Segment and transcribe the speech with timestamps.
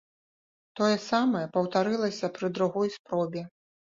[0.79, 3.41] Тое самае паўтарылася пры другой спробе.